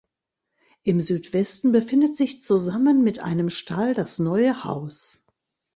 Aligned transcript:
Im 0.81 0.99
Südwesten 0.99 1.71
befindet 1.71 2.15
sich 2.15 2.41
zusammen 2.41 3.03
mit 3.03 3.19
einem 3.19 3.51
Stall 3.51 3.93
das 3.93 4.17
neue 4.17 4.63
Haus. 4.63 5.23